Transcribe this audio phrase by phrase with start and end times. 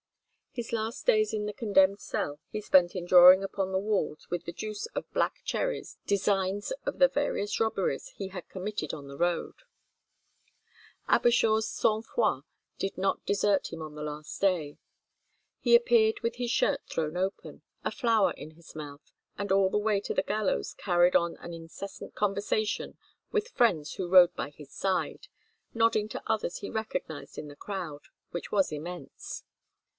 [0.53, 4.43] His last days in the condemned cell he spent in drawing upon the walls with
[4.43, 9.15] the juice of black cherries designs of the various robberies he had committed on the
[9.15, 9.53] road.
[11.07, 12.43] Abershaw's sang froid
[12.79, 14.79] did not desert him on the last day.
[15.59, 19.77] He appeared with his shirt thrown open, a flower in his mouth, and all the
[19.77, 22.97] way to the gallows carried on an incessant conversation
[23.31, 25.27] with friends who rode by his side,
[25.75, 29.43] nodding to others he recognized in the crowd, which was immense.